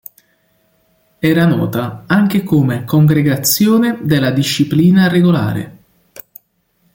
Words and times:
Era 1.19 1.45
nota 1.45 2.05
anche 2.07 2.41
come 2.41 2.85
Congregazione 2.85 3.99
della 4.01 4.31
disciplina 4.31 5.07
regolare. 5.07 5.77